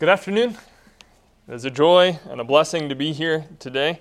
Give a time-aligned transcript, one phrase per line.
[0.00, 0.56] Good afternoon.
[1.46, 4.00] It is a joy and a blessing to be here today.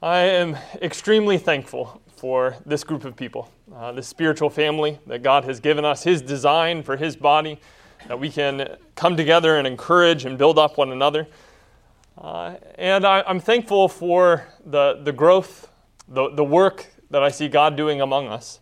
[0.00, 5.44] I am extremely thankful for this group of people, uh, this spiritual family that God
[5.44, 7.60] has given us, His design for His body,
[8.08, 11.28] that we can come together and encourage and build up one another.
[12.16, 15.68] Uh, and I, am thankful for the, the growth,
[16.08, 18.58] the, the work that I see God doing among us.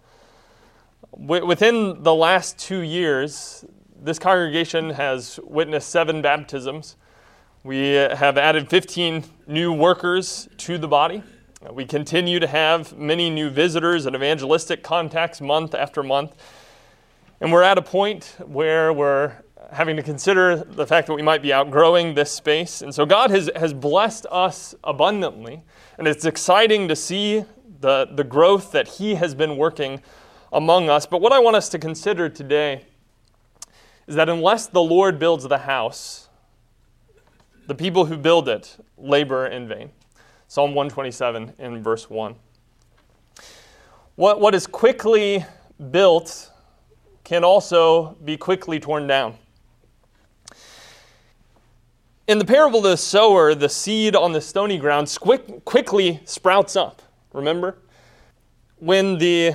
[1.12, 3.64] W- within the last two years,
[4.02, 6.96] this congregation has witnessed seven baptisms.
[7.64, 11.22] We have added 15 new workers to the body.
[11.70, 16.34] We continue to have many new visitors and evangelistic contacts month after month.
[17.42, 19.34] And we're at a point where we're
[19.70, 22.80] having to consider the fact that we might be outgrowing this space.
[22.80, 25.62] And so God has, has blessed us abundantly.
[25.98, 27.44] And it's exciting to see
[27.80, 30.00] the, the growth that He has been working
[30.55, 31.05] among us.
[31.05, 32.86] But what I want us to consider today
[34.10, 36.28] is that unless the Lord builds the house,
[37.69, 39.92] the people who build it labor in vain.
[40.48, 42.34] Psalm 127 in verse 1.
[44.16, 45.44] What, what is quickly
[45.92, 46.50] built
[47.22, 49.36] can also be quickly torn down.
[52.27, 56.75] In the parable of the sower, the seed on the stony ground quick, quickly sprouts
[56.75, 57.00] up.
[57.33, 57.78] Remember?
[58.81, 59.55] When the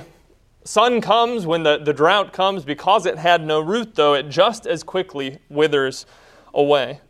[0.66, 4.66] sun comes, when the, the drought comes, because it had no root, though, it just
[4.66, 6.06] as quickly withers
[6.52, 7.00] away.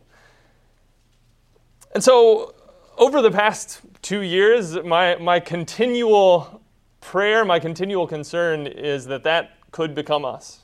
[1.93, 2.53] And so,
[2.97, 6.61] over the past two years, my, my continual
[7.01, 10.61] prayer, my continual concern is that that could become us.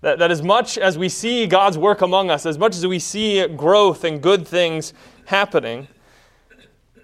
[0.00, 2.98] That, that as much as we see God's work among us, as much as we
[2.98, 4.92] see growth and good things
[5.26, 5.88] happening,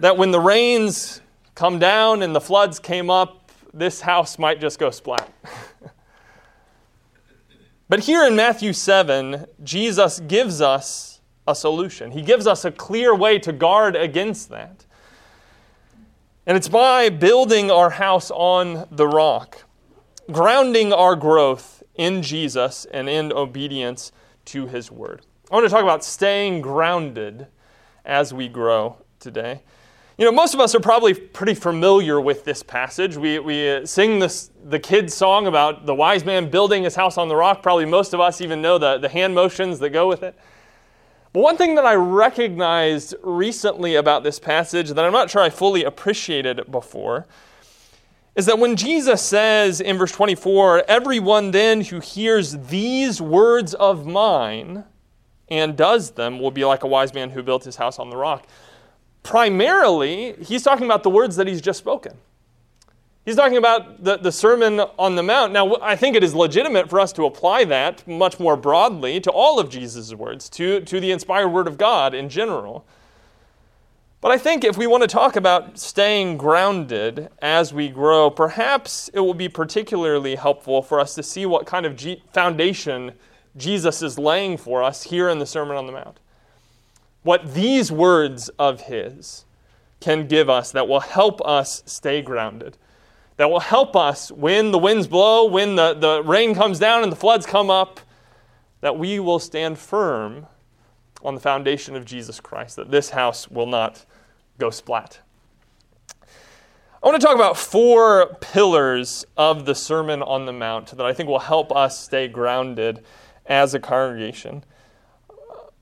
[0.00, 1.20] that when the rains
[1.54, 3.39] come down and the floods came up,
[3.72, 5.32] this house might just go splat.
[7.88, 12.10] but here in Matthew 7, Jesus gives us a solution.
[12.10, 14.86] He gives us a clear way to guard against that.
[16.46, 19.64] And it's by building our house on the rock,
[20.32, 24.10] grounding our growth in Jesus and in obedience
[24.46, 25.22] to His Word.
[25.50, 27.46] I want to talk about staying grounded
[28.04, 29.62] as we grow today.
[30.20, 33.16] You know, most of us are probably pretty familiar with this passage.
[33.16, 37.16] We, we uh, sing this, the kids' song about the wise man building his house
[37.16, 37.62] on the rock.
[37.62, 40.38] Probably most of us even know the, the hand motions that go with it.
[41.32, 45.48] But one thing that I recognized recently about this passage that I'm not sure I
[45.48, 47.26] fully appreciated before
[48.36, 54.06] is that when Jesus says in verse 24, Everyone then who hears these words of
[54.06, 54.84] mine
[55.48, 58.18] and does them will be like a wise man who built his house on the
[58.18, 58.46] rock
[59.22, 62.16] primarily, he's talking about the words that he's just spoken.
[63.24, 65.52] He's talking about the, the Sermon on the Mount.
[65.52, 69.30] Now, I think it is legitimate for us to apply that much more broadly to
[69.30, 72.86] all of Jesus' words, to, to the inspired Word of God in general.
[74.22, 79.10] But I think if we want to talk about staying grounded as we grow, perhaps
[79.14, 83.12] it will be particularly helpful for us to see what kind of G- foundation
[83.56, 86.18] Jesus is laying for us here in the Sermon on the Mount
[87.22, 89.44] what these words of His
[90.00, 92.78] can give us that will help us stay grounded,
[93.36, 97.12] that will help us when the winds blow, when the, the rain comes down and
[97.12, 98.00] the floods come up,
[98.80, 100.46] that we will stand firm
[101.22, 104.06] on the foundation of Jesus Christ, that this house will not
[104.58, 105.20] go splat.
[107.02, 111.14] I want to talk about four pillars of the Sermon on the Mount that I
[111.14, 113.02] think will help us stay grounded
[113.46, 114.64] as a congregation.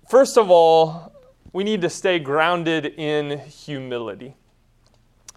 [0.09, 1.13] First of all,
[1.59, 4.37] we need to stay grounded in humility.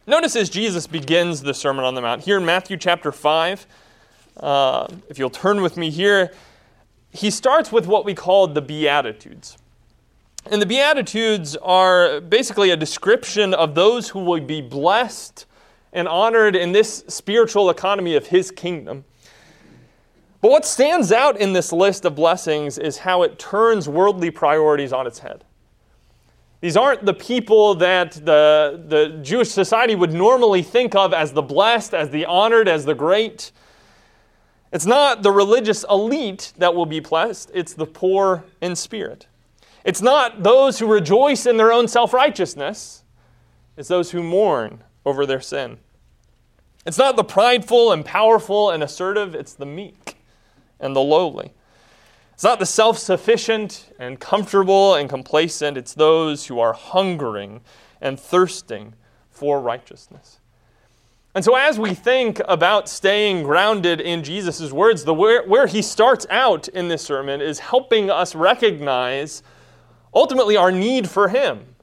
[0.05, 3.65] Notice as Jesus begins the Sermon on the Mount, here in Matthew chapter 5,
[4.37, 6.31] uh, if you'll turn with me here,
[7.11, 9.57] he starts with what we call the Beatitudes.
[10.45, 15.47] And the Beatitudes are basically a description of those who will be blessed
[15.91, 19.05] and honored in this spiritual economy of his kingdom.
[20.39, 24.93] But what stands out in this list of blessings is how it turns worldly priorities
[24.93, 25.45] on its head.
[26.61, 31.41] These aren't the people that the, the Jewish society would normally think of as the
[31.41, 33.51] blessed, as the honored, as the great.
[34.71, 39.27] It's not the religious elite that will be blessed, it's the poor in spirit.
[39.83, 43.03] It's not those who rejoice in their own self righteousness,
[43.75, 45.79] it's those who mourn over their sin.
[46.85, 50.17] It's not the prideful and powerful and assertive, it's the meek
[50.79, 51.53] and the lowly.
[52.41, 57.61] It's not the self sufficient and comfortable and complacent, it's those who are hungering
[58.01, 58.95] and thirsting
[59.29, 60.39] for righteousness.
[61.35, 65.83] And so, as we think about staying grounded in Jesus' words, the where, where he
[65.83, 69.43] starts out in this sermon is helping us recognize
[70.11, 71.75] ultimately our need for him.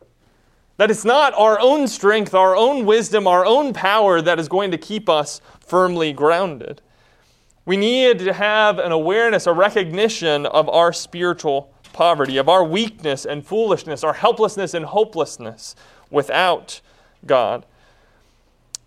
[0.76, 4.72] That it's not our own strength, our own wisdom, our own power that is going
[4.72, 6.82] to keep us firmly grounded.
[7.68, 13.26] We need to have an awareness, a recognition of our spiritual poverty, of our weakness
[13.26, 15.76] and foolishness, our helplessness and hopelessness
[16.10, 16.80] without
[17.26, 17.66] God.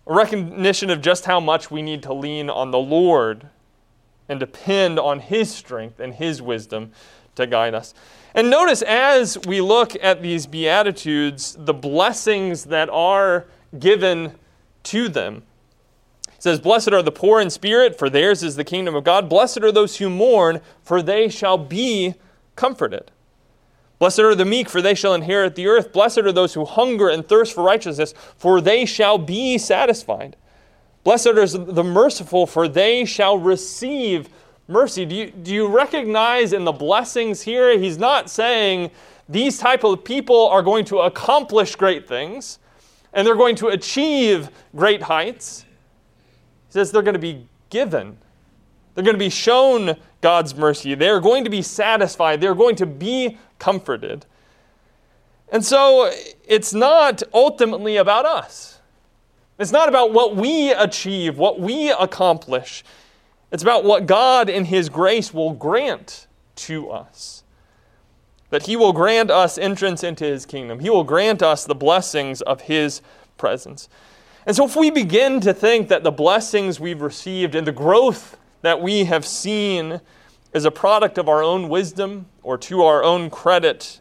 [0.04, 3.46] A recognition of just how much we need to lean on the Lord
[4.28, 6.90] and depend on His strength and His wisdom
[7.36, 7.94] to guide us.
[8.34, 13.46] And notice as we look at these Beatitudes, the blessings that are
[13.78, 14.34] given
[14.82, 15.44] to them.
[16.42, 19.28] It says, Blessed are the poor in spirit, for theirs is the kingdom of God.
[19.28, 22.16] Blessed are those who mourn, for they shall be
[22.56, 23.12] comforted.
[24.00, 25.92] Blessed are the meek, for they shall inherit the earth.
[25.92, 30.34] Blessed are those who hunger and thirst for righteousness, for they shall be satisfied.
[31.04, 34.28] Blessed are the merciful, for they shall receive
[34.66, 35.04] mercy.
[35.04, 38.90] Do you, do you recognize in the blessings here, he's not saying
[39.28, 42.58] these type of people are going to accomplish great things
[43.12, 45.66] and they're going to achieve great heights.
[46.72, 48.16] Says they're going to be given.
[48.94, 50.94] They're going to be shown God's mercy.
[50.94, 52.40] They're going to be satisfied.
[52.40, 54.24] They're going to be comforted.
[55.50, 56.10] And so
[56.48, 58.78] it's not ultimately about us.
[59.58, 62.84] It's not about what we achieve, what we accomplish.
[63.52, 66.26] It's about what God in His grace will grant
[66.56, 67.44] to us.
[68.48, 72.40] That He will grant us entrance into His kingdom, He will grant us the blessings
[72.40, 73.02] of His
[73.36, 73.90] presence.
[74.46, 78.36] And so, if we begin to think that the blessings we've received and the growth
[78.62, 80.00] that we have seen
[80.52, 84.00] is a product of our own wisdom or to our own credit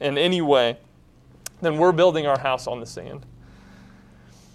[0.00, 0.78] in any way,
[1.60, 3.24] then we're building our house on the sand.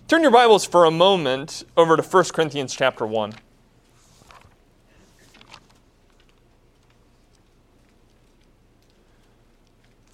[0.07, 3.33] Turn your Bibles for a moment over to 1 Corinthians chapter 1.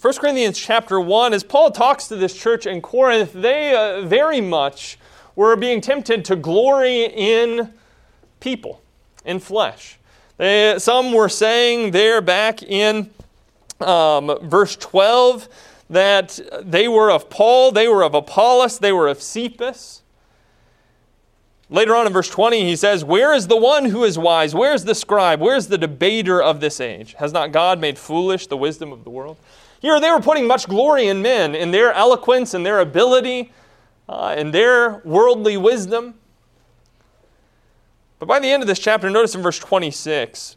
[0.03, 4.41] 1 Corinthians chapter 1, as Paul talks to this church in Corinth, they uh, very
[4.41, 4.97] much
[5.33, 7.71] were being tempted to glory in
[8.41, 8.81] people,
[9.23, 9.97] in flesh.
[10.35, 13.11] They, some were saying there back in
[13.79, 15.47] um, verse 12
[15.89, 20.01] that they were of Paul, they were of Apollos, they were of Cephas.
[21.69, 24.53] Later on in verse 20, he says, Where is the one who is wise?
[24.53, 25.39] Where is the scribe?
[25.39, 27.13] Where is the debater of this age?
[27.19, 29.37] Has not God made foolish the wisdom of the world?
[29.83, 33.51] Here they were putting much glory in men, in their eloquence, in their ability,
[34.07, 36.13] uh, in their worldly wisdom.
[38.17, 40.55] But by the end of this chapter, notice in verse 26,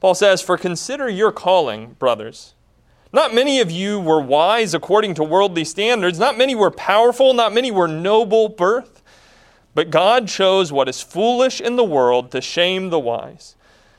[0.00, 2.54] Paul says, For consider your calling, brothers.
[3.12, 6.18] Not many of you were wise according to worldly standards.
[6.18, 7.34] Not many were powerful.
[7.34, 9.02] Not many were noble birth.
[9.74, 13.54] But God chose what is foolish in the world to shame the wise.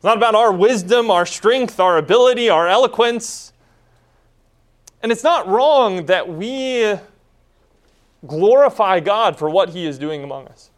[0.00, 3.52] It's not about our wisdom, our strength, our ability, our eloquence.
[5.02, 6.94] And it's not wrong that we
[8.26, 10.70] glorify God for what He is doing among us.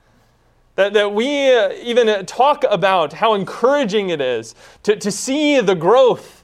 [0.75, 6.43] That, that we even talk about how encouraging it is to, to see the growth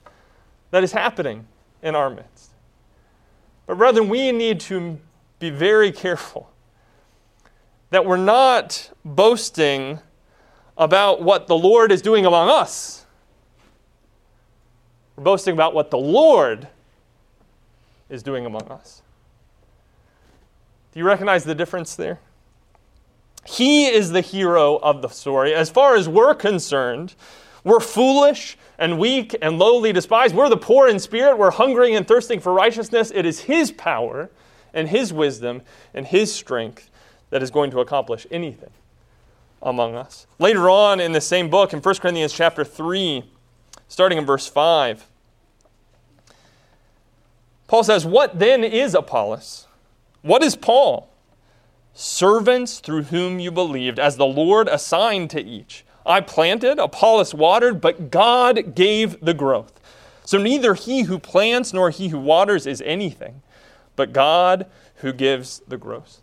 [0.70, 1.48] that is happening
[1.82, 2.52] in our midst.
[3.66, 5.00] But, brethren, we need to
[5.40, 6.48] be very careful
[7.90, 9.98] that we're not boasting
[10.78, 13.04] about what the Lord is doing among us.
[15.16, 16.68] We're boasting about what the Lord
[18.08, 19.02] is doing among us.
[20.92, 22.20] Do you recognize the difference there?
[23.44, 25.54] He is the hero of the story.
[25.54, 27.14] As far as we're concerned,
[27.64, 30.34] we're foolish and weak and lowly despised.
[30.34, 31.36] We're the poor in spirit.
[31.36, 33.10] We're hungering and thirsting for righteousness.
[33.12, 34.30] It is His power
[34.72, 36.90] and His wisdom and His strength
[37.30, 38.70] that is going to accomplish anything
[39.62, 40.26] among us.
[40.38, 43.24] Later on in the same book, in 1 Corinthians chapter 3,
[43.88, 45.06] starting in verse 5,
[47.66, 49.66] Paul says, What then is Apollos?
[50.22, 51.12] What is Paul?
[51.92, 55.84] Servants through whom you believed, as the Lord assigned to each.
[56.06, 59.78] I planted, Apollos watered, but God gave the growth.
[60.24, 63.42] So neither he who plants nor he who waters is anything,
[63.96, 66.20] but God who gives the growth.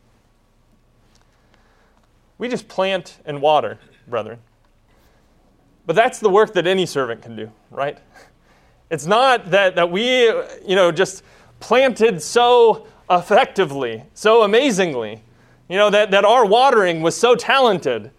[2.37, 4.39] We just plant and water, brethren.
[5.85, 7.97] But that's the work that any servant can do, right?
[8.89, 11.23] It's not that, that we, you know, just
[11.59, 15.21] planted so effectively, so amazingly,
[15.69, 18.11] you know, that, that our watering was so talented.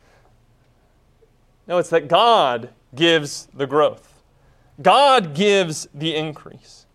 [1.66, 4.22] No, it's that God gives the growth,
[4.80, 6.86] God gives the increase.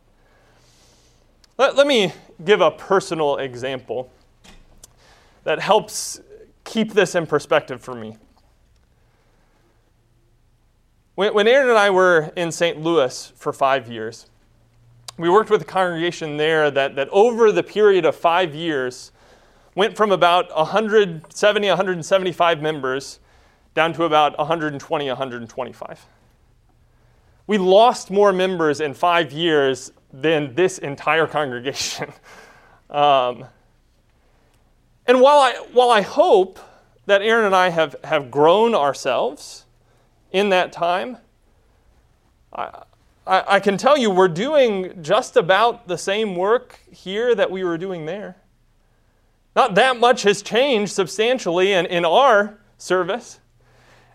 [1.58, 2.14] Let, let me
[2.44, 4.12] give a personal example
[5.44, 6.20] that helps
[6.72, 8.16] keep this in perspective for me.
[11.16, 12.82] When, Aaron and I were in St.
[12.82, 14.28] Louis for five years,
[15.18, 19.12] we worked with a congregation there that, that over the period of five years
[19.76, 23.20] went from about 170, 175 members
[23.74, 26.06] down to about 120, 125.
[27.48, 32.14] We lost more members in five years than this entire congregation.
[32.90, 33.44] um,
[35.08, 36.60] and while I, while I hope
[37.06, 39.66] that Aaron and I have, have grown ourselves
[40.32, 41.18] in that time,
[42.54, 42.84] I,
[43.26, 47.64] I, I can tell you we're doing just about the same work here that we
[47.64, 48.38] were doing there.
[49.56, 53.40] Not that much has changed substantially in, in our service.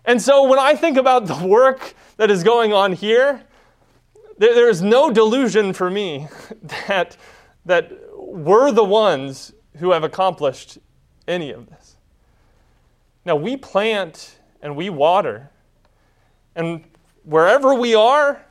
[0.05, 3.43] And so when I think about the work that is going on here,
[4.37, 6.27] there, there is no delusion for me
[6.87, 7.17] that,
[7.65, 10.77] that we're the ones who have accomplished
[11.27, 11.97] any of this.
[13.25, 15.49] Now, we plant and we water,
[16.55, 16.83] and
[17.23, 18.43] wherever we are,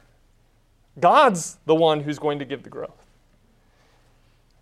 [1.01, 3.07] God's the one who's going to give the growth.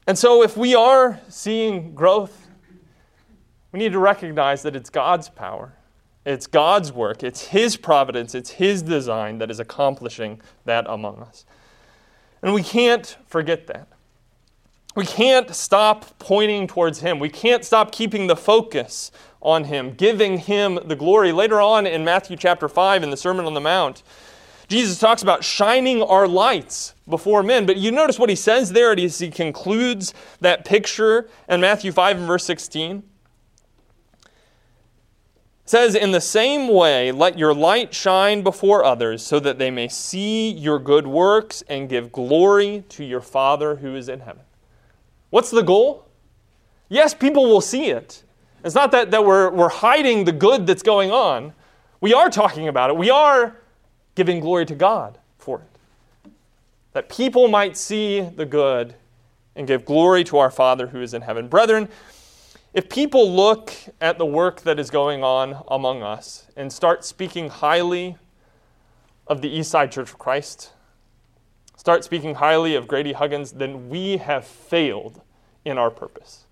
[0.07, 2.49] And so, if we are seeing growth,
[3.73, 5.73] we need to recognize that it's God's power,
[6.25, 11.45] it's God's work, it's His providence, it's His design that is accomplishing that among us.
[12.43, 13.89] And we can't forget that.
[14.95, 17.19] We can't stop pointing towards Him.
[17.19, 19.11] We can't stop keeping the focus
[19.41, 21.33] on Him, giving Him the glory.
[21.33, 24.03] Later on in Matthew chapter 5, in the Sermon on the Mount,
[24.69, 27.67] Jesus talks about shining our lights before men.
[27.67, 32.19] But you notice what he says there as he concludes that picture in Matthew 5
[32.19, 33.03] and verse 16.
[35.65, 39.71] It says, In the same way, let your light shine before others, so that they
[39.71, 44.45] may see your good works and give glory to your Father who is in heaven.
[45.35, 46.07] What's the goal?
[46.89, 48.23] Yes, people will see it.
[48.65, 51.55] It's not that, that we're, we're hiding the good that's going on.
[52.01, 52.97] We are talking about it.
[52.97, 53.57] We are
[54.15, 56.31] giving glory to God for it.
[56.93, 58.95] That people might see the good
[59.57, 61.49] and give glory to our Father who is in heaven.
[61.49, 61.89] Brethren,
[62.73, 67.49] if people look at the work that is going on among us and start speaking
[67.49, 68.19] highly
[69.27, 70.71] of the Eastside Church of Christ,
[71.77, 75.21] start speaking highly of Grady Huggins, then we have failed
[75.65, 76.45] in our purpose.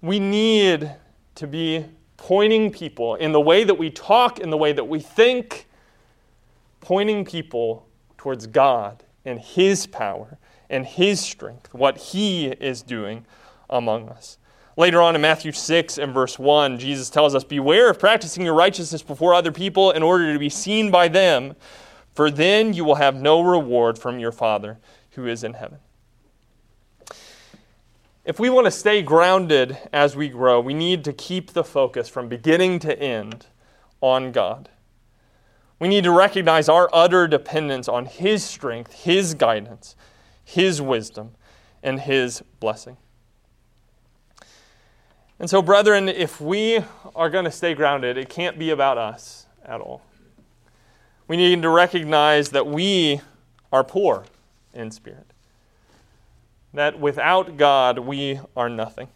[0.00, 0.94] We need
[1.36, 1.86] to be
[2.16, 5.66] pointing people in the way that we talk, in the way that we think,
[6.80, 7.86] pointing people
[8.18, 10.38] towards God and His power
[10.70, 13.24] and His strength, what He is doing
[13.70, 14.38] among us.
[14.76, 18.54] Later on in Matthew 6 and verse 1, Jesus tells us, Beware of practicing your
[18.54, 21.54] righteousness before other people in order to be seen by them,
[22.14, 24.78] for then you will have no reward from your Father
[25.10, 25.78] who is in heaven.
[28.24, 32.08] If we want to stay grounded as we grow, we need to keep the focus
[32.08, 33.46] from beginning to end
[34.00, 34.70] on God.
[35.78, 39.94] We need to recognize our utter dependence on His strength, His guidance,
[40.42, 41.32] His wisdom,
[41.82, 42.96] and His blessing.
[45.38, 46.82] And so, brethren, if we
[47.14, 50.00] are going to stay grounded, it can't be about us at all.
[51.26, 53.20] We need to recognize that we
[53.72, 54.24] are poor
[54.72, 55.26] in spirit
[56.74, 59.08] that without God we are nothing.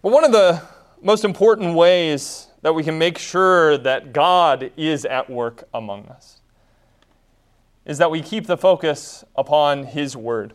[0.00, 0.62] But one of the
[1.02, 6.40] most important ways that we can make sure that God is at work among us
[7.84, 10.54] is that we keep the focus upon His Word.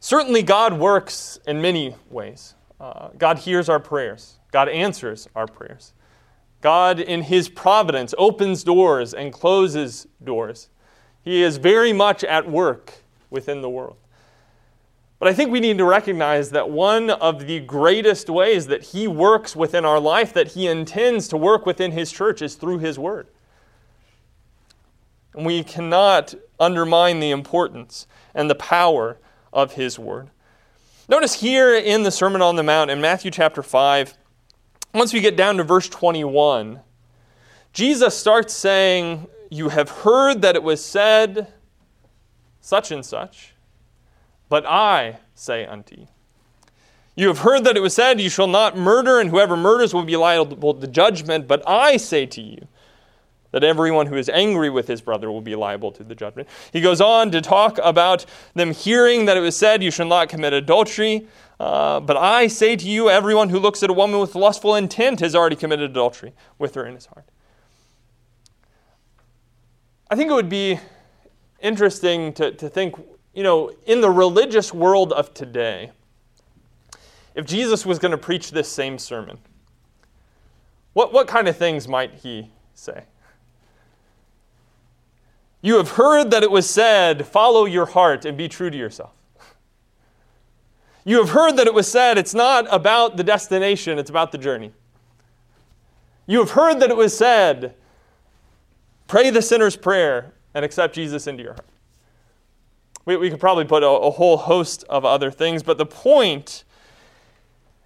[0.00, 2.54] Certainly, God works in many ways.
[2.80, 5.92] Uh, God hears our prayers, God answers our prayers.
[6.60, 10.68] God, in His providence, opens doors and closes doors.
[11.22, 13.96] He is very much at work within the world.
[15.18, 19.06] But I think we need to recognize that one of the greatest ways that He
[19.06, 22.98] works within our life, that He intends to work within His church, is through His
[22.98, 23.28] Word.
[25.34, 29.18] And we cannot undermine the importance and the power
[29.52, 30.30] of His Word.
[31.06, 34.16] Notice here in the Sermon on the Mount in Matthew chapter 5,
[34.92, 36.80] once we get down to verse 21,
[37.72, 41.52] Jesus starts saying you have heard that it was said
[42.60, 43.54] such and such.
[44.48, 46.08] but I say unto you.
[47.14, 50.04] You have heard that it was said, You shall not murder, and whoever murders will
[50.04, 51.46] be liable to judgment.
[51.46, 52.66] But I say to you
[53.52, 56.48] that everyone who is angry with his brother will be liable to the judgment.
[56.72, 60.28] He goes on to talk about them hearing that it was said, You shall not
[60.28, 61.26] commit adultery.
[61.58, 65.20] Uh, but I say to you, everyone who looks at a woman with lustful intent
[65.20, 67.26] has already committed adultery with her in his heart.
[70.10, 70.80] I think it would be
[71.60, 72.96] interesting to, to think,
[73.34, 75.92] you know, in the religious world of today,
[77.34, 79.38] if Jesus was going to preach this same sermon,
[80.94, 83.04] what, what kind of things might he say?
[85.62, 89.12] You have heard that it was said, follow your heart and be true to yourself.
[91.04, 94.38] You have heard that it was said, it's not about the destination, it's about the
[94.38, 94.72] journey.
[96.26, 97.74] You have heard that it was said,
[99.08, 101.66] pray the sinner's prayer and accept Jesus into your heart.
[103.04, 106.64] We, we could probably put a, a whole host of other things, but the point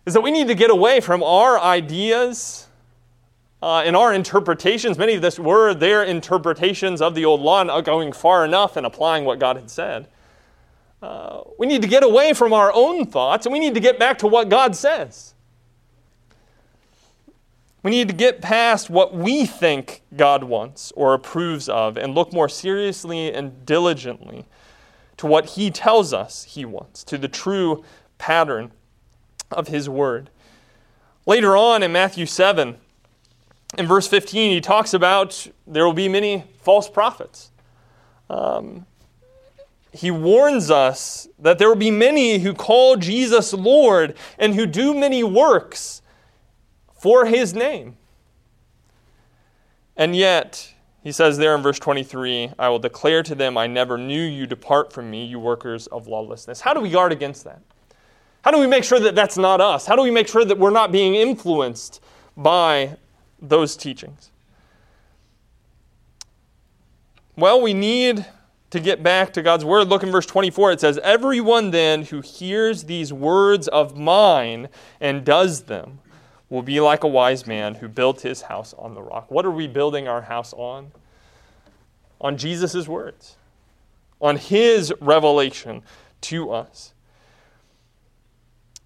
[0.06, 2.68] is that we need to get away from our ideas
[3.64, 4.98] uh, and our interpretations.
[4.98, 8.84] Many of this were their interpretations of the old law, not going far enough and
[8.84, 10.06] applying what God had said.
[11.00, 13.98] Uh, we need to get away from our own thoughts and we need to get
[13.98, 15.32] back to what God says.
[17.82, 22.34] We need to get past what we think God wants or approves of and look
[22.34, 24.44] more seriously and diligently
[25.16, 27.82] to what He tells us He wants, to the true
[28.18, 28.72] pattern
[29.50, 30.28] of his word.
[31.24, 32.76] Later on in Matthew 7,
[33.78, 37.50] in verse 15, he talks about there will be many false prophets.
[38.30, 38.86] Um,
[39.92, 44.92] he warns us that there will be many who call Jesus Lord and who do
[44.92, 46.02] many works
[46.98, 47.96] for his name.
[49.96, 53.96] And yet, he says there in verse 23, I will declare to them, I never
[53.96, 56.60] knew you, depart from me, you workers of lawlessness.
[56.60, 57.60] How do we guard against that?
[58.42, 59.86] How do we make sure that that's not us?
[59.86, 62.02] How do we make sure that we're not being influenced
[62.36, 62.96] by
[63.48, 64.30] those teachings?
[67.36, 68.26] Well, we need
[68.70, 69.88] to get back to God's word.
[69.88, 70.72] Look in verse 24.
[70.72, 74.68] It says, Everyone then who hears these words of mine
[75.00, 76.00] and does them
[76.48, 79.30] will be like a wise man who built his house on the rock.
[79.30, 80.92] What are we building our house on?
[82.20, 83.36] On Jesus' words,
[84.20, 85.82] on his revelation
[86.22, 86.92] to us.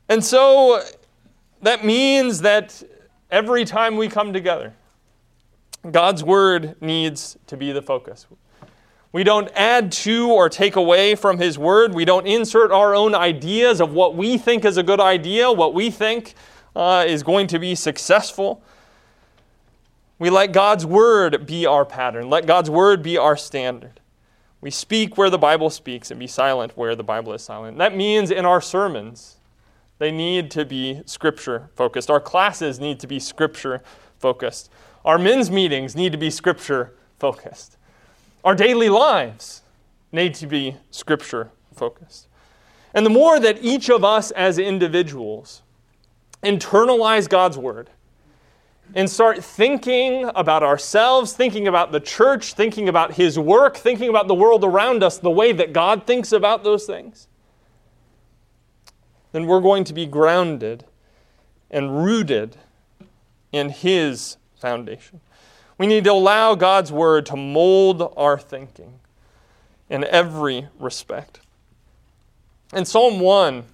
[0.09, 0.83] And so
[1.63, 2.83] that means that
[3.31, 4.75] every time we come together,
[5.91, 8.27] God's word needs to be the focus.
[9.11, 11.95] We don't add to or take away from His Word.
[11.95, 15.73] We don't insert our own ideas of what we think is a good idea, what
[15.73, 16.35] we think
[16.77, 18.63] uh, is going to be successful.
[20.19, 24.01] We let God's Word be our pattern, let God's Word be our standard.
[24.61, 27.79] We speak where the Bible speaks and be silent where the Bible is silent.
[27.79, 29.38] That means in our sermons,
[29.99, 32.11] they need to be scripture focused.
[32.11, 33.83] Our classes need to be scripture
[34.19, 34.71] focused.
[35.05, 37.77] Our men's meetings need to be scripture focused.
[38.45, 39.63] Our daily lives
[40.13, 42.29] need to be scripture focused.
[42.95, 45.63] And the more that each of us as individuals
[46.43, 47.91] internalize God's word
[48.95, 54.29] and start thinking about ourselves, thinking about the church, thinking about His work, thinking about
[54.29, 57.29] the world around us the way that God thinks about those things,
[59.33, 60.85] then we're going to be grounded
[61.71, 62.57] and rooted
[63.53, 65.21] in His foundation.
[65.77, 69.01] We need to allow God's Word to mold our thinking
[69.89, 71.41] in every respect.
[72.75, 73.65] In Psalm 1,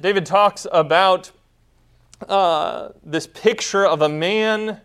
[0.00, 1.30] David talks about
[2.28, 4.80] uh, this picture of a man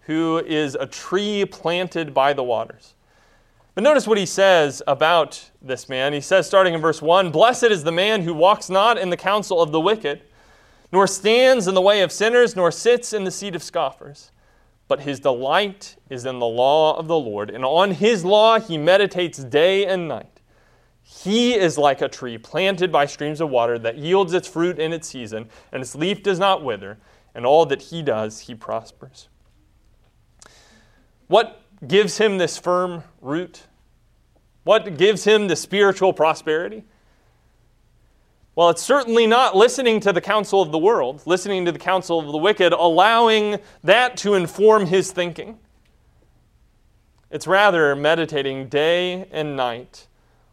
[0.00, 2.94] who is a tree planted by the waters.
[3.74, 6.12] But notice what he says about this man.
[6.12, 9.16] He says, starting in verse 1 Blessed is the man who walks not in the
[9.16, 10.22] counsel of the wicked,
[10.92, 14.30] nor stands in the way of sinners, nor sits in the seat of scoffers.
[14.86, 18.78] But his delight is in the law of the Lord, and on his law he
[18.78, 20.40] meditates day and night.
[21.02, 24.92] He is like a tree planted by streams of water that yields its fruit in
[24.92, 26.98] its season, and its leaf does not wither,
[27.34, 29.28] and all that he does, he prospers.
[31.26, 33.64] What gives him this firm root?
[34.64, 36.84] What gives him the spiritual prosperity?
[38.56, 42.20] Well, it's certainly not listening to the counsel of the world, listening to the counsel
[42.20, 45.58] of the wicked, allowing that to inform his thinking.
[47.30, 50.06] It's rather meditating day and night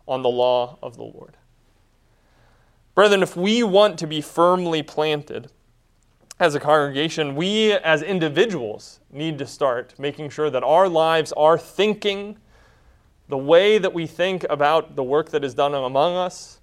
[0.07, 1.37] on the law of the Lord.
[2.95, 5.51] Brethren, if we want to be firmly planted,
[6.39, 11.57] as a congregation, we as individuals need to start making sure that our lives, our
[11.57, 12.37] thinking,
[13.27, 16.61] the way that we think about the work that is done among us,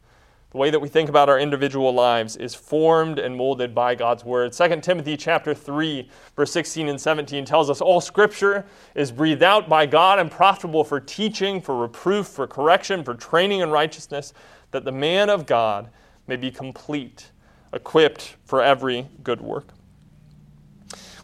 [0.51, 4.25] the way that we think about our individual lives is formed and molded by God's
[4.25, 4.53] word.
[4.53, 9.69] 2 Timothy chapter 3 verse 16 and 17 tells us all scripture is breathed out
[9.69, 14.33] by God and profitable for teaching, for reproof, for correction, for training in righteousness,
[14.71, 15.91] that the man of God
[16.27, 17.31] may be complete,
[17.73, 19.69] equipped for every good work.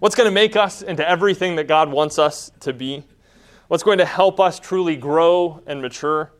[0.00, 3.04] What's going to make us into everything that God wants us to be?
[3.68, 6.30] What's going to help us truly grow and mature?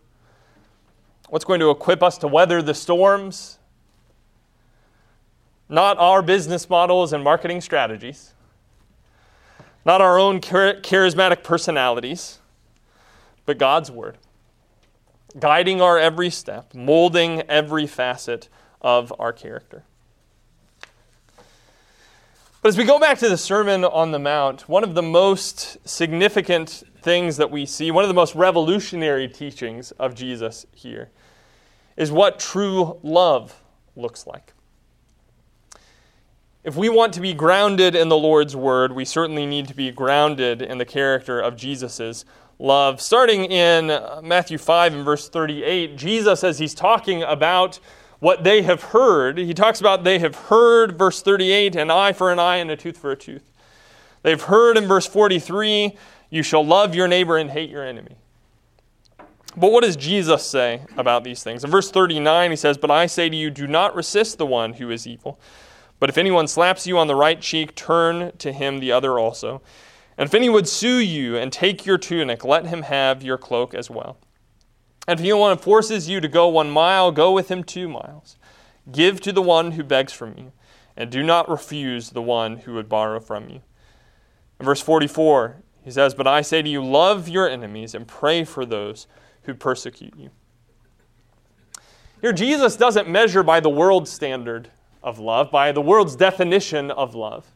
[1.30, 3.58] What's going to equip us to weather the storms?
[5.68, 8.34] Not our business models and marketing strategies,
[9.86, 12.38] not our own charismatic personalities,
[13.46, 14.18] but God's Word,
[15.38, 18.50] guiding our every step, molding every facet
[18.82, 19.84] of our character.
[22.64, 25.86] But as we go back to the Sermon on the Mount, one of the most
[25.86, 31.10] significant things that we see, one of the most revolutionary teachings of Jesus here,
[31.98, 33.62] is what true love
[33.96, 34.54] looks like.
[36.64, 39.90] If we want to be grounded in the Lord's word, we certainly need to be
[39.90, 42.24] grounded in the character of Jesus'
[42.58, 42.98] love.
[42.98, 43.88] Starting in
[44.22, 47.78] Matthew 5 and verse 38, Jesus, as he's talking about
[48.24, 49.36] what they have heard.
[49.36, 52.76] He talks about they have heard, verse 38, an eye for an eye and a
[52.76, 53.52] tooth for a tooth.
[54.22, 55.94] They've heard in verse 43,
[56.30, 58.16] you shall love your neighbor and hate your enemy.
[59.58, 61.64] But what does Jesus say about these things?
[61.64, 64.72] In verse 39, he says, But I say to you, do not resist the one
[64.72, 65.38] who is evil.
[66.00, 69.60] But if anyone slaps you on the right cheek, turn to him the other also.
[70.16, 73.74] And if any would sue you and take your tunic, let him have your cloak
[73.74, 74.16] as well.
[75.06, 78.38] And if anyone forces you to go one mile, go with him two miles.
[78.90, 80.52] Give to the one who begs from you,
[80.96, 83.62] and do not refuse the one who would borrow from you.
[84.58, 88.44] In verse 44, he says, But I say to you, love your enemies and pray
[88.44, 89.06] for those
[89.42, 90.30] who persecute you.
[92.20, 94.70] Here, Jesus doesn't measure by the world's standard
[95.02, 97.52] of love, by the world's definition of love.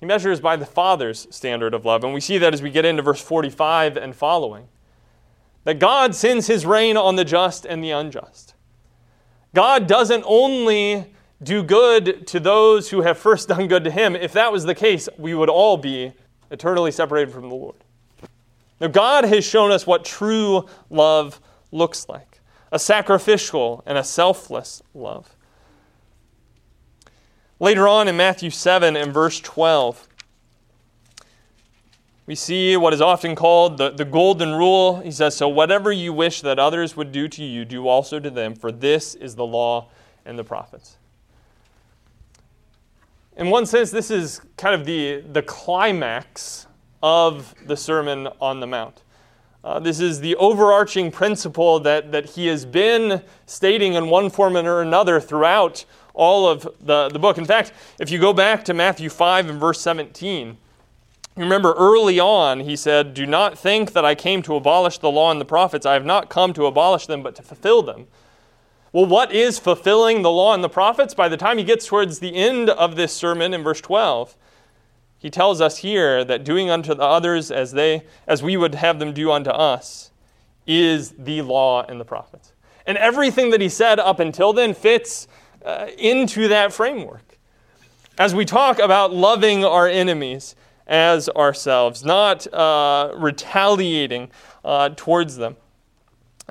[0.00, 2.04] He measures by the Father's standard of love.
[2.04, 4.68] And we see that as we get into verse 45 and following
[5.66, 8.54] that God sends his rain on the just and the unjust.
[9.52, 14.14] God doesn't only do good to those who have first done good to him.
[14.14, 16.12] If that was the case, we would all be
[16.52, 17.74] eternally separated from the Lord.
[18.80, 21.40] Now, God has shown us what true love
[21.72, 25.34] looks like a sacrificial and a selfless love.
[27.58, 30.06] Later on in Matthew 7 and verse 12,
[32.26, 35.00] we see what is often called the, the golden rule.
[35.00, 38.30] He says, So whatever you wish that others would do to you, do also to
[38.30, 39.88] them, for this is the law
[40.24, 40.96] and the prophets.
[43.36, 46.66] In one sense, this is kind of the, the climax
[47.02, 49.02] of the Sermon on the Mount.
[49.62, 54.56] Uh, this is the overarching principle that, that he has been stating in one form
[54.56, 55.84] or another throughout
[56.14, 57.36] all of the, the book.
[57.36, 60.56] In fact, if you go back to Matthew 5 and verse 17,
[61.36, 65.30] Remember, early on, he said, Do not think that I came to abolish the law
[65.30, 65.84] and the prophets.
[65.84, 68.06] I have not come to abolish them, but to fulfill them.
[68.92, 71.12] Well, what is fulfilling the law and the prophets?
[71.12, 74.34] By the time he gets towards the end of this sermon in verse 12,
[75.18, 78.98] he tells us here that doing unto the others as, they, as we would have
[78.98, 80.12] them do unto us
[80.66, 82.54] is the law and the prophets.
[82.86, 85.28] And everything that he said up until then fits
[85.64, 87.38] uh, into that framework.
[88.18, 94.30] As we talk about loving our enemies, as ourselves, not uh, retaliating
[94.64, 95.56] uh, towards them.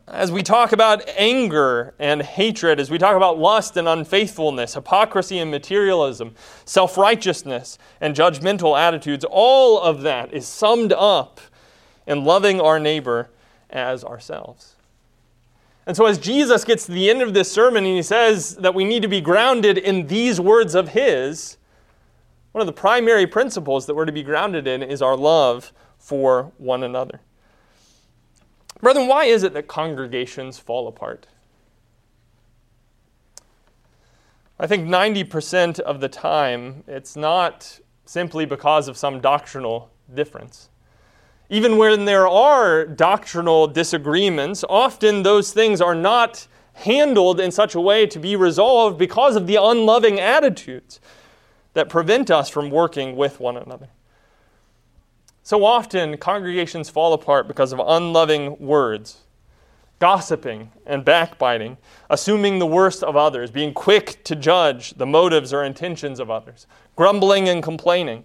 [0.07, 5.39] As we talk about anger and hatred, as we talk about lust and unfaithfulness, hypocrisy
[5.39, 11.41] and materialism, self righteousness and judgmental attitudes, all of that is summed up
[12.05, 13.29] in loving our neighbor
[13.69, 14.75] as ourselves.
[15.87, 18.73] And so, as Jesus gets to the end of this sermon and he says that
[18.73, 21.57] we need to be grounded in these words of his,
[22.55, 26.53] one of the primary principles that we're to be grounded in is our love for
[26.57, 27.19] one another.
[28.79, 31.27] Brethren, why is it that congregations fall apart?
[34.57, 40.69] I think 90% of the time, it's not simply because of some doctrinal difference.
[41.49, 47.81] Even when there are doctrinal disagreements, often those things are not handled in such a
[47.81, 51.01] way to be resolved because of the unloving attitudes
[51.75, 53.89] that prevent us from working with one another.
[55.43, 59.17] So often, congregations fall apart because of unloving words,
[59.99, 61.77] gossiping and backbiting,
[62.09, 66.65] assuming the worst of others, being quick to judge the motives or intentions of others,
[66.95, 68.23] grumbling and complaining,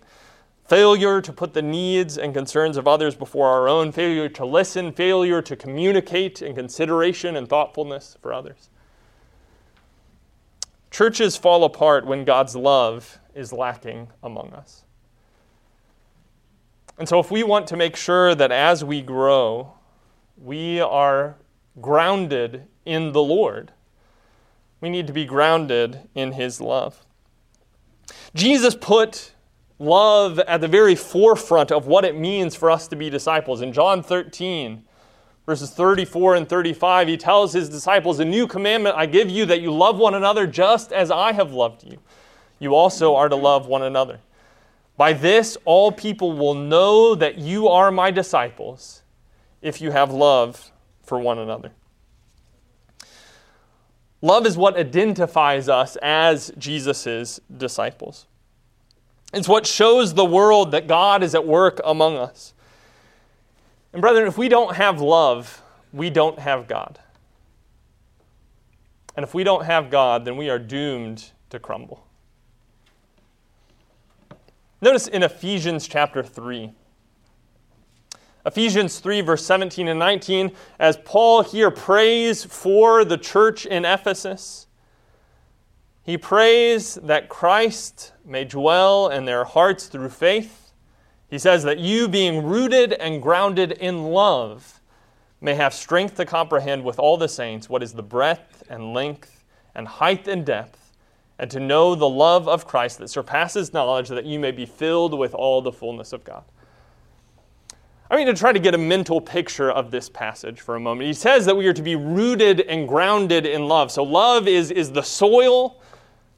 [0.65, 4.93] failure to put the needs and concerns of others before our own, failure to listen,
[4.93, 8.71] failure to communicate in consideration and thoughtfulness for others.
[10.91, 14.85] Churches fall apart when God's love is lacking among us.
[16.99, 19.73] And so, if we want to make sure that as we grow,
[20.37, 21.37] we are
[21.81, 23.73] grounded in the Lord,
[24.81, 27.05] we need to be grounded in His love.
[28.35, 29.33] Jesus put
[29.79, 33.63] love at the very forefront of what it means for us to be disciples.
[33.63, 34.85] In John 13,
[35.47, 39.61] verses 34 and 35, he tells his disciples, A new commandment I give you that
[39.61, 41.99] you love one another just as I have loved you.
[42.61, 44.21] You also are to love one another.
[44.97, 49.03] By this, all people will know that you are my disciples
[49.63, 50.71] if you have love
[51.03, 51.73] for one another.
[54.23, 58.27] Love is what identifies us as Jesus' disciples.
[59.33, 62.53] It's what shows the world that God is at work among us.
[63.93, 66.99] And, brethren, if we don't have love, we don't have God.
[69.17, 72.07] And if we don't have God, then we are doomed to crumble.
[74.83, 76.73] Notice in Ephesians chapter 3.
[78.47, 84.67] Ephesians 3, verse 17 and 19, as Paul here prays for the church in Ephesus,
[86.03, 90.73] he prays that Christ may dwell in their hearts through faith.
[91.29, 94.81] He says that you, being rooted and grounded in love,
[95.43, 99.45] may have strength to comprehend with all the saints what is the breadth and length
[99.75, 100.80] and height and depth,
[101.41, 105.19] and to know the love of Christ that surpasses knowledge, that you may be filled
[105.19, 106.45] with all the fullness of God.
[108.11, 111.07] I mean, to try to get a mental picture of this passage for a moment.
[111.07, 113.91] He says that we are to be rooted and grounded in love.
[113.91, 115.81] So, love is, is the soil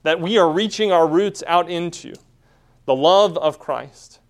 [0.05, 2.15] that we are reaching our roots out into
[2.85, 4.21] the love of Christ.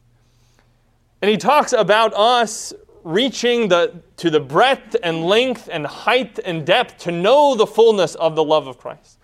[1.20, 2.72] And he talks about us
[3.04, 8.14] reaching the, to the breadth and length and height and depth to know the fullness
[8.14, 9.18] of the love of Christ.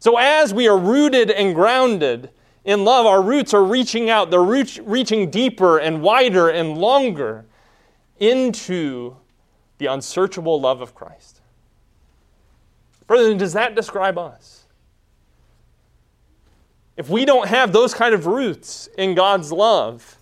[0.00, 2.30] So, as we are rooted and grounded
[2.64, 7.46] in love, our roots are reaching out, they're reach, reaching deeper and wider and longer
[8.18, 9.16] into
[9.78, 11.40] the unsearchable love of Christ.
[13.06, 14.58] Brother, does that describe us?
[16.98, 20.18] if we don't have those kind of roots in God's love,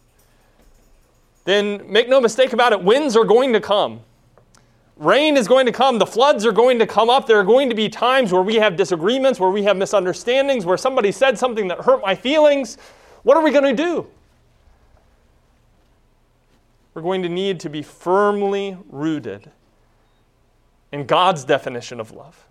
[1.45, 4.01] then make no mistake about it, winds are going to come.
[4.97, 5.99] Rain is going to come.
[5.99, 7.27] The floods are going to come up.
[7.27, 10.79] There are going to be times where we have disagreements, where we have misunderstandings, where
[10.79, 12.79] somebody said something that hurt my feelings.
[13.23, 14.07] What are we going to do?
[16.95, 19.51] We're going to need to be firmly rooted
[20.93, 22.47] in God's definition of love,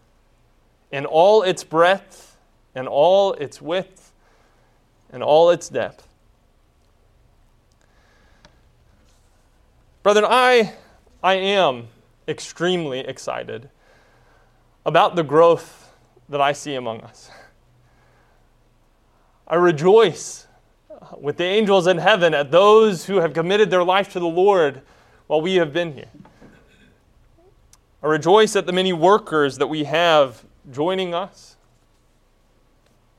[0.91, 2.37] in all its breadth
[2.75, 4.13] and all its width
[5.09, 6.07] and all its depth.
[10.03, 10.73] Brethren, I,
[11.23, 11.87] I am
[12.27, 13.69] extremely excited
[14.85, 15.93] about the growth
[16.29, 17.29] that I see among us.
[19.47, 20.47] I rejoice
[21.17, 24.81] with the angels in heaven at those who have committed their life to the Lord
[25.27, 26.09] while we have been here.
[28.01, 31.57] I rejoice at the many workers that we have joining us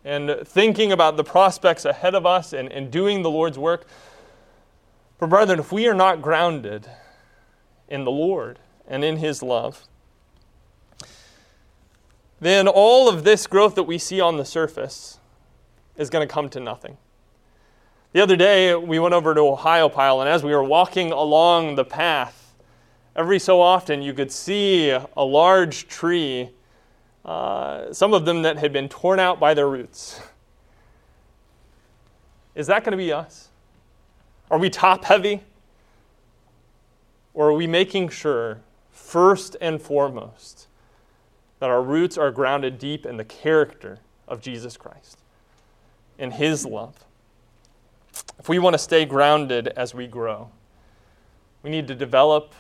[0.05, 3.87] and thinking about the prospects ahead of us and, and doing the Lord's work.
[5.19, 6.89] For, brethren, if we are not grounded
[7.89, 9.87] in the Lord and in His love,
[12.41, 15.19] then all of this growth that we see on the surface
[15.97, 16.99] is going to come to nothing.
[18.13, 21.85] The other day, we went over to Ohiopyle, and as we were walking along the
[21.85, 22.55] path,
[23.15, 26.51] every so often you could see a large tree
[27.27, 30.21] uh, some of them that had been torn out by their roots.
[32.55, 33.49] Is that going to be us?
[34.49, 35.43] Are we top heavy?
[37.35, 38.61] Or are we making sure,
[39.07, 40.67] first and foremost,
[41.61, 45.19] that our roots are grounded deep in the character of Jesus Christ,
[46.19, 47.05] in His love?
[48.39, 50.51] If we want to stay grounded as we grow,
[51.63, 52.55] we need to develop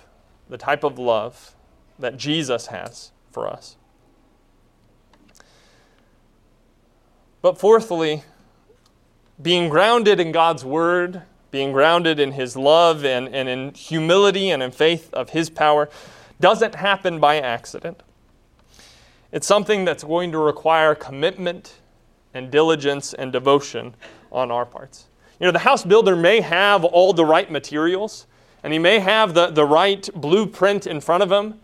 [0.48, 1.54] the type of love
[1.98, 3.76] that Jesus has for us.
[7.42, 8.22] But fourthly,
[9.40, 14.62] being grounded in God's word, being grounded in his love and, and in humility and
[14.62, 15.88] in faith of his power,
[16.40, 18.02] doesn't happen by accident.
[19.32, 21.74] It's something that's going to require commitment
[22.34, 23.94] and diligence and devotion
[24.30, 25.06] on our parts.
[25.40, 28.26] You know, the house builder may have all the right materials
[28.62, 31.60] and he may have the, the right blueprint in front of him,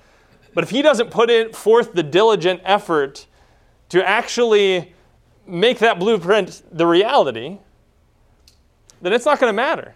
[0.54, 3.26] but if he doesn't put in forth the diligent effort
[3.88, 4.94] to actually
[5.46, 7.58] make that blueprint the reality,
[9.00, 9.94] then it's not going to matter.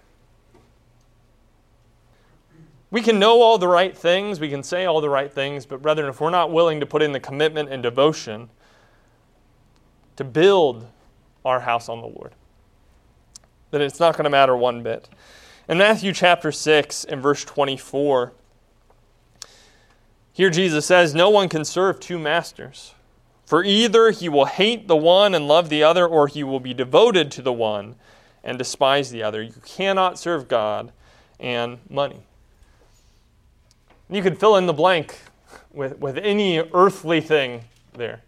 [2.91, 5.83] We can know all the right things, we can say all the right things, but
[5.83, 8.49] brethren, if we're not willing to put in the commitment and devotion
[10.15, 10.87] to build
[11.45, 12.35] our house on the Lord,
[13.71, 15.09] then it's not going to matter one bit.
[15.69, 18.33] In Matthew chapter 6 and verse 24,
[20.33, 22.95] here Jesus says, No one can serve two masters.
[23.47, 26.75] For either he will hate the one and love the other, or he will be
[26.75, 27.95] devoted to the one
[28.45, 29.43] and despise the other.
[29.43, 30.93] You cannot serve God
[31.41, 32.26] and money.
[34.09, 35.19] You could fill in the blank
[35.73, 37.65] with, with any earthly thing
[37.95, 38.23] there.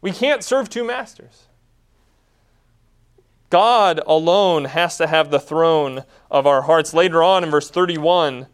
[0.00, 1.46] We can't serve two masters.
[3.48, 6.92] God alone has to have the throne of our hearts.
[6.92, 8.48] Later on in verse 31,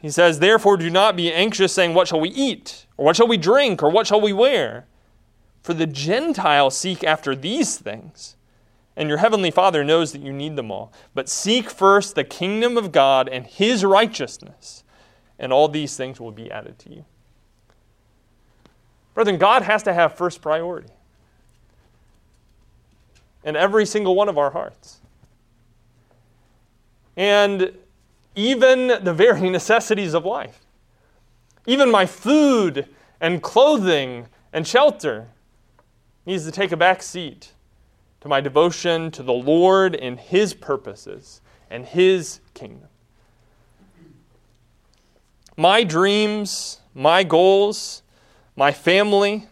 [0.00, 2.86] he says, Therefore, do not be anxious, saying, What shall we eat?
[2.96, 3.82] Or what shall we drink?
[3.82, 4.86] Or what shall we wear?
[5.62, 8.36] For the Gentiles seek after these things,
[8.96, 10.92] and your heavenly Father knows that you need them all.
[11.14, 14.83] But seek first the kingdom of God and his righteousness,
[15.44, 17.04] and all these things will be added to you.
[19.12, 20.88] Brethren, God has to have first priority
[23.44, 25.00] in every single one of our hearts.
[27.16, 27.72] And
[28.34, 30.60] even the very necessities of life.
[31.66, 32.88] Even my food
[33.20, 35.28] and clothing and shelter
[36.24, 37.52] needs to take a back seat
[38.22, 42.88] to my devotion to the Lord and His purposes and His kingdom.
[45.56, 48.02] My dreams, my goals,
[48.56, 49.46] my family,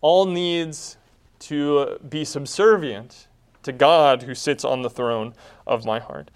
[0.00, 0.96] all needs
[1.40, 3.28] to be subservient
[3.62, 5.34] to God who sits on the throne
[5.66, 6.30] of my heart.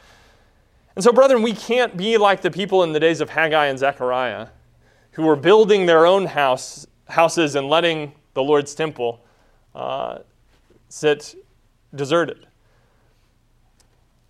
[0.94, 3.78] And so, brethren, we can't be like the people in the days of Haggai and
[3.78, 4.48] Zechariah
[5.12, 9.20] who were building their own house, houses and letting the Lord's temple
[9.74, 10.18] uh,
[10.88, 11.34] sit
[11.94, 12.46] deserted.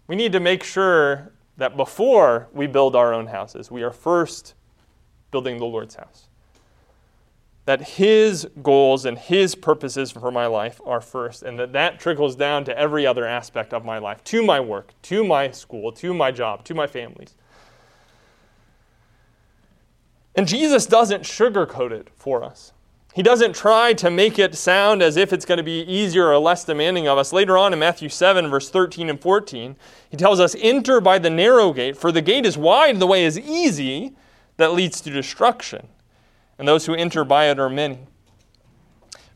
[0.06, 4.54] We need to make sure that before we build our own houses, we are first
[5.30, 6.28] building the Lord's house.
[7.64, 12.36] That his goals and his purposes for my life are first and that that trickles
[12.36, 16.14] down to every other aspect of my life to my work to my school to
[16.14, 17.34] my job to my families.
[20.36, 22.72] And jesus doesn't sugarcoat it for us
[23.16, 26.38] he doesn't try to make it sound as if it's going to be easier or
[26.38, 27.32] less demanding of us.
[27.32, 29.74] Later on in Matthew 7, verse 13 and 14,
[30.08, 33.06] he tells us, Enter by the narrow gate, for the gate is wide, and the
[33.06, 34.14] way is easy
[34.58, 35.88] that leads to destruction
[36.58, 38.00] and those who enter by it are many.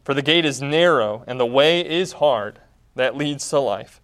[0.05, 2.61] For the gate is narrow, and the way is hard
[2.95, 4.01] that leads to life,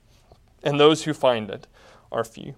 [0.63, 1.67] and those who find it
[2.13, 2.55] are few.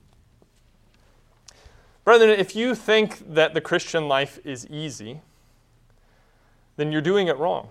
[2.04, 5.20] Brethren, if you think that the Christian life is easy,
[6.78, 7.68] then you're doing it wrong.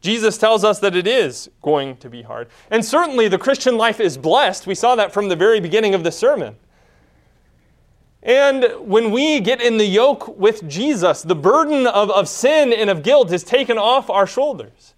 [0.00, 2.48] Jesus tells us that it is going to be hard.
[2.70, 4.66] And certainly the Christian life is blessed.
[4.66, 6.56] We saw that from the very beginning of the sermon.
[8.22, 12.88] And when we get in the yoke with Jesus, the burden of, of sin and
[12.88, 14.94] of guilt is taken off our shoulders.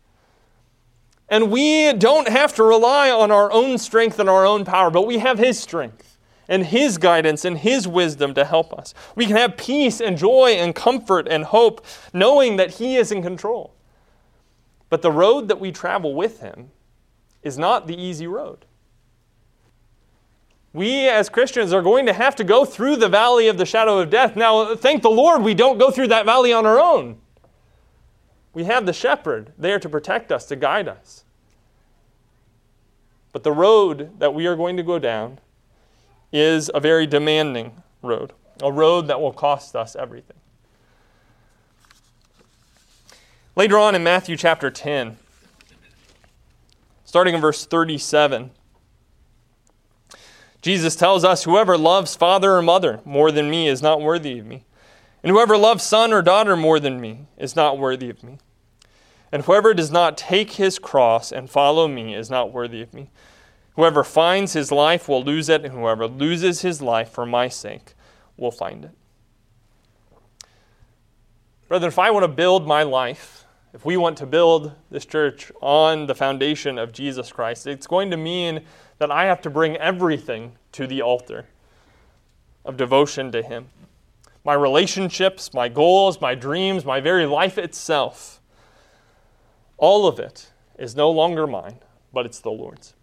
[1.31, 5.07] And we don't have to rely on our own strength and our own power, but
[5.07, 6.08] we have His strength
[6.49, 8.95] and His guidance and His wisdom to help us.
[9.15, 13.23] We can have peace and joy and comfort and hope, knowing that He is in
[13.23, 13.75] control.
[14.89, 16.71] But the road that we travel with Him
[17.43, 18.65] is not the easy road
[20.73, 23.99] we as Christians are going to have to go through the valley of the shadow
[23.99, 24.37] of death.
[24.37, 27.19] Now, thank the Lord, we don't go through that valley on our own.
[28.53, 31.25] We have the shepherd there to protect us, to guide us.
[33.33, 35.39] But the road that we are going to go down
[36.33, 40.37] is a very demanding road, a road that will cost us everything.
[43.57, 45.17] Later on in Matthew chapter 10,
[47.05, 48.51] starting in verse 37,
[50.63, 54.47] Jesus tells us, Whoever loves father or mother more than me is not worthy of
[54.47, 54.65] me.
[55.23, 58.39] And whoever loves son or daughter more than me is not worthy of me.
[59.33, 63.11] And whoever does not take his cross and follow me is not worthy of me.
[63.79, 67.95] Whoever finds his life will lose it, and whoever loses his life for my sake
[68.37, 68.91] will find it.
[71.69, 75.53] Brethren, if I want to build my life, if we want to build this church
[75.61, 78.65] on the foundation of Jesus Christ, it's going to mean
[78.99, 81.47] that I have to bring everything to the altar
[82.65, 83.69] of devotion to Him.
[84.45, 88.41] My relationships, my goals, my dreams, my very life itself,
[89.77, 90.51] all of it
[90.81, 91.79] is no longer mine,
[92.13, 92.95] but it's the Lord's.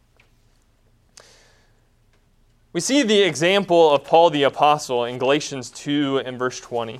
[2.75, 6.99] We see the example of Paul the Apostle in Galatians 2 and verse 20.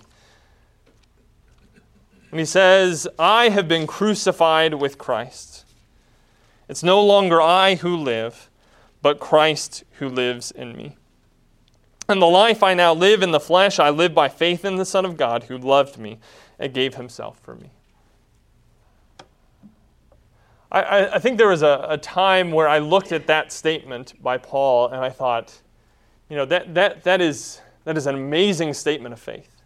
[2.30, 5.66] When he says, I have been crucified with Christ.
[6.70, 8.50] It's no longer I who live,
[9.02, 10.96] but Christ who lives in me.
[12.08, 14.86] And the life I now live in the flesh, I live by faith in the
[14.86, 16.20] Son of God who loved me
[16.58, 17.72] and gave himself for me.
[20.72, 24.38] I, I think there was a, a time where I looked at that statement by
[24.38, 25.62] Paul and I thought,
[26.30, 29.62] you know, that, that, that, is, that is an amazing statement of faith.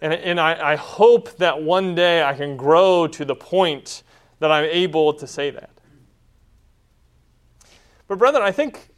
[0.00, 4.02] And, and I, I hope that one day I can grow to the point
[4.38, 5.70] that I'm able to say that.
[8.08, 8.88] But, brethren, I think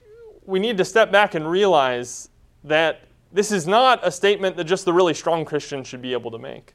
[0.44, 2.28] we need to step back and realize
[2.64, 6.30] that this is not a statement that just the really strong Christian should be able
[6.30, 6.74] to make.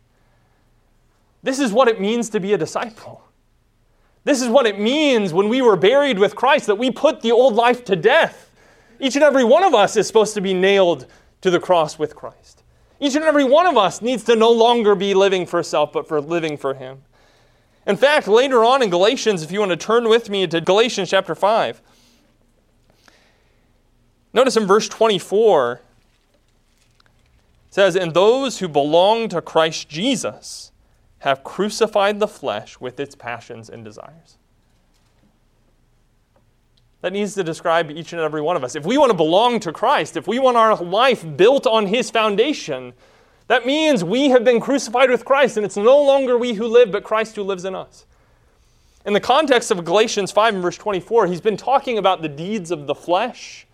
[1.41, 3.23] This is what it means to be a disciple.
[4.23, 7.31] This is what it means when we were buried with Christ, that we put the
[7.31, 8.49] old life to death.
[8.99, 11.07] Each and every one of us is supposed to be nailed
[11.41, 12.63] to the cross with Christ.
[12.99, 16.07] Each and every one of us needs to no longer be living for self, but
[16.07, 17.03] for living for Him.
[17.85, 21.09] In fact, later on in Galatians, if you want to turn with me to Galatians
[21.09, 21.81] chapter 5,
[24.31, 25.81] notice in verse 24,
[27.67, 30.71] it says, And those who belong to Christ Jesus
[31.19, 34.37] have crucified the flesh with its passions and desires.
[37.03, 38.77] That needs to describe each and every one of us.
[38.77, 42.09] If we want to belong to Christ, if we want our life built on His
[42.09, 42.93] foundation,
[43.47, 46.93] that means we have been crucified with Christ, and it's no longer we who live,
[46.93, 48.05] but Christ who lives in us.
[49.05, 52.71] In the context of Galatians 5 and verse 24, he's been talking about the deeds
[52.71, 53.67] of the flesh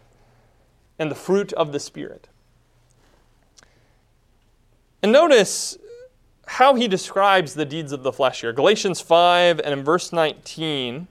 [0.98, 2.30] and the fruit of the Spirit.
[5.04, 5.78] And notice
[6.48, 8.54] how he describes the deeds of the flesh here.
[8.54, 11.08] Galatians 5 and in verse 19,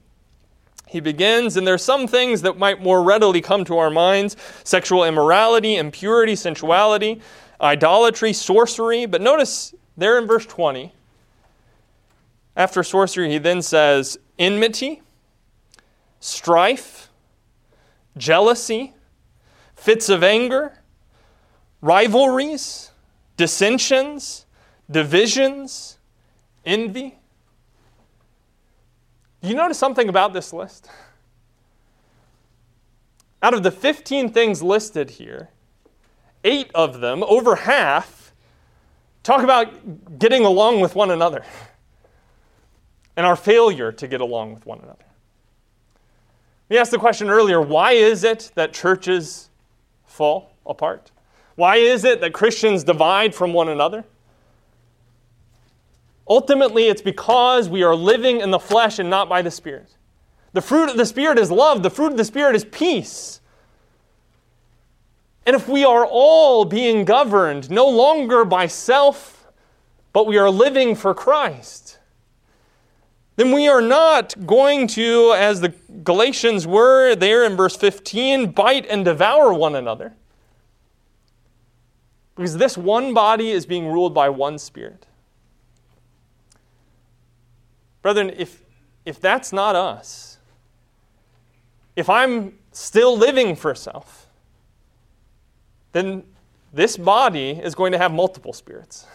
[0.88, 4.36] he begins, and there are some things that might more readily come to our minds
[4.64, 7.20] sexual immorality, impurity, sensuality
[7.60, 9.06] idolatry, sorcery.
[9.06, 10.92] But notice there in verse 20,
[12.56, 15.02] after sorcery, he then says enmity,
[16.20, 17.10] strife,
[18.16, 18.94] jealousy,
[19.74, 20.80] fits of anger,
[21.80, 22.90] rivalries,
[23.36, 24.46] dissensions,
[24.90, 25.98] divisions,
[26.64, 27.17] envy.
[29.42, 30.88] Do you notice something about this list?
[33.42, 35.50] Out of the 15 things listed here,
[36.42, 38.34] eight of them, over half,
[39.22, 41.44] talk about getting along with one another
[43.16, 45.04] and our failure to get along with one another.
[46.68, 49.50] We asked the question earlier why is it that churches
[50.04, 51.12] fall apart?
[51.54, 54.04] Why is it that Christians divide from one another?
[56.28, 59.96] Ultimately, it's because we are living in the flesh and not by the Spirit.
[60.52, 63.40] The fruit of the Spirit is love, the fruit of the Spirit is peace.
[65.46, 69.46] And if we are all being governed no longer by self,
[70.12, 71.98] but we are living for Christ,
[73.36, 75.72] then we are not going to, as the
[76.02, 80.14] Galatians were there in verse 15, bite and devour one another.
[82.34, 85.06] Because this one body is being ruled by one spirit.
[88.14, 88.62] Brethren, if,
[89.04, 90.38] if that's not us,
[91.94, 94.28] if I'm still living for self,
[95.92, 96.22] then
[96.72, 99.06] this body is going to have multiple spirits.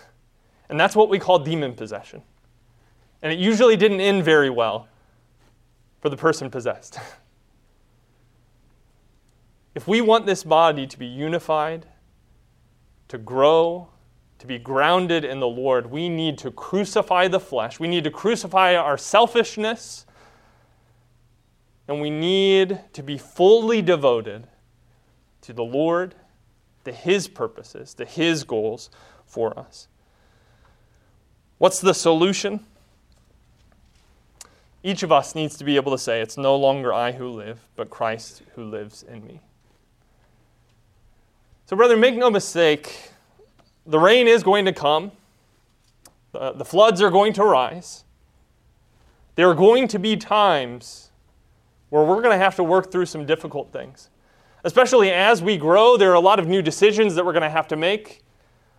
[0.69, 2.21] And that's what we call demon possession.
[3.23, 4.87] And it usually didn't end very well
[5.99, 6.99] for the person possessed.
[9.73, 11.87] if we want this body to be unified,
[13.07, 13.87] to grow,
[14.43, 17.79] to be grounded in the Lord, we need to crucify the flesh.
[17.79, 20.05] We need to crucify our selfishness.
[21.87, 24.47] And we need to be fully devoted
[25.43, 26.15] to the Lord
[26.83, 28.89] to His purposes, to His goals
[29.25, 29.87] for us.
[31.57, 32.65] What's the solution?
[34.83, 37.61] Each of us needs to be able to say, It's no longer I who live,
[37.77, 39.39] but Christ who lives in me.
[41.65, 43.12] So, brother, make no mistake,
[43.85, 45.11] the rain is going to come,
[46.31, 48.03] the, floods are going to rise.
[49.35, 51.11] There are going to be times
[51.89, 54.09] where we're going to have to work through some difficult things.
[54.63, 57.49] Especially as we grow, there are a lot of new decisions that we're going to
[57.49, 58.21] have to make.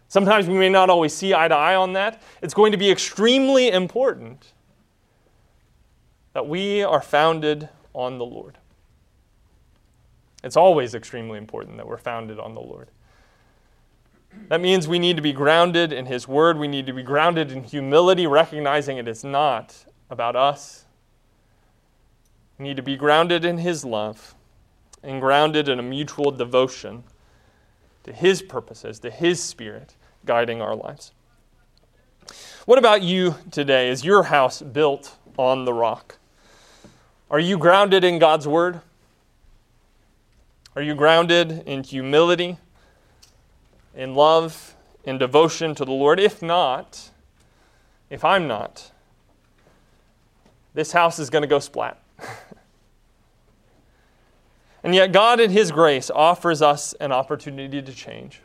[0.08, 2.22] Sometimes we may not always see eye to eye on that.
[2.42, 4.52] It's going to be extremely important
[6.32, 8.58] that we are founded on the Lord.
[10.42, 12.90] It's always extremely important that we're founded on the Lord.
[14.48, 16.58] That means we need to be grounded in His Word.
[16.58, 20.84] We need to be grounded in humility, recognizing it is not about us.
[22.58, 24.34] We need to be grounded in His love
[25.02, 27.04] and grounded in a mutual devotion
[28.04, 31.12] to His purposes, to His Spirit guiding our lives.
[32.66, 33.88] What about you today?
[33.88, 36.18] Is your house built on the rock?
[37.30, 38.80] Are you grounded in God's word?
[40.76, 42.58] Are you grounded in humility,
[43.94, 46.18] in love, in devotion to the Lord?
[46.20, 47.10] If not,
[48.10, 48.92] if I'm not,
[50.74, 52.00] this house is going to go splat.
[54.82, 58.40] and yet, God, in His grace, offers us an opportunity to change,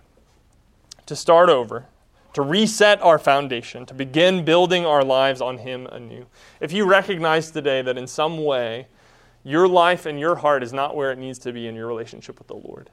[1.06, 1.86] to start over,
[2.34, 6.28] to reset our foundation, to begin building our lives on Him anew.
[6.60, 8.88] If you recognize today that in some way
[9.44, 12.38] your life and your heart is not where it needs to be in your relationship
[12.38, 12.90] with the Lord,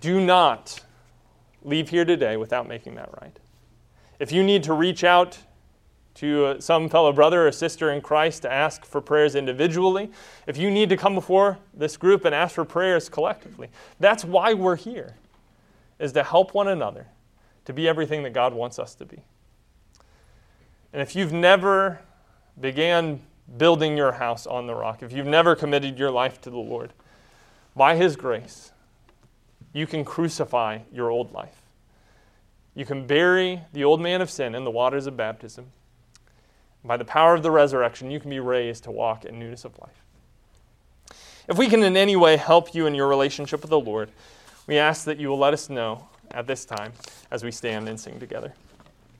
[0.00, 0.80] do not
[1.62, 3.38] leave here today without making that right.
[4.18, 5.38] If you need to reach out
[6.14, 10.10] to uh, some fellow brother or sister in Christ to ask for prayers individually,
[10.46, 14.52] if you need to come before this group and ask for prayers collectively, that's why
[14.52, 15.14] we're here,
[15.98, 17.06] is to help one another
[17.64, 19.22] to be everything that God wants us to be.
[20.92, 22.00] And if you've never
[22.60, 23.20] began
[23.56, 26.92] building your house on the rock, if you've never committed your life to the Lord,
[27.76, 28.69] by His grace,
[29.72, 31.62] you can crucify your old life.
[32.74, 35.66] You can bury the old man of sin in the waters of baptism.
[36.84, 39.78] By the power of the resurrection, you can be raised to walk in newness of
[39.78, 40.02] life.
[41.48, 44.10] If we can in any way help you in your relationship with the Lord,
[44.66, 46.92] we ask that you will let us know at this time
[47.30, 48.54] as we stand and sing together.